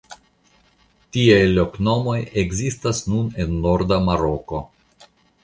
[1.17, 2.15] Tiaj loknomoj
[2.45, 4.65] ekzistas nun en norda Maroko.